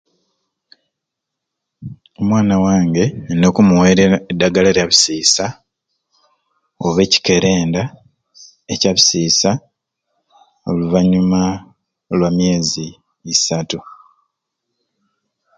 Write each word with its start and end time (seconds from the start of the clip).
Onwana 2.19 2.55
wange 2.65 3.03
nyina 3.27 3.45
okumuwerya 3.51 4.05
edagala 4.31 4.69
lya 4.73 4.89
bisiisa 4.89 5.45
oba 6.85 6.99
ekyikerenda 7.05 7.83
ekya 8.73 8.91
bisiisa 8.97 9.49
oluvanyuma 10.69 11.41
lwa 12.17 12.29
myezi 12.37 12.87
isatu 13.33 13.79